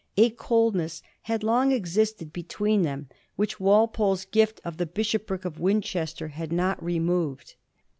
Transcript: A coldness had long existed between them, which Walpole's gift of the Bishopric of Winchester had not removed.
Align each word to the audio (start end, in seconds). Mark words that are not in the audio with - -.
A 0.17 0.31
coldness 0.31 1.03
had 1.29 1.43
long 1.43 1.71
existed 1.71 2.33
between 2.33 2.81
them, 2.81 3.07
which 3.35 3.59
Walpole's 3.59 4.25
gift 4.25 4.59
of 4.65 4.77
the 4.77 4.87
Bishopric 4.87 5.45
of 5.45 5.59
Winchester 5.59 6.29
had 6.29 6.51
not 6.51 6.83
removed. 6.83 7.53